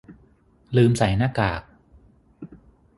[0.75, 1.61] ลืมใส่หน้ากาก